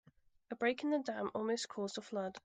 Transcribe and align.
A 0.49 0.55
break 0.55 0.81
in 0.83 0.89
the 0.89 0.97
dam 0.97 1.29
almost 1.35 1.69
caused 1.69 1.99
a 1.99 2.01
flood. 2.01 2.39